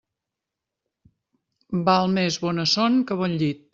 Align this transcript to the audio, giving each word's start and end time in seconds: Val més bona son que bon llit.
Val 1.91 2.09
més 2.17 2.39
bona 2.47 2.67
son 2.73 2.97
que 3.11 3.19
bon 3.21 3.37
llit. 3.43 3.63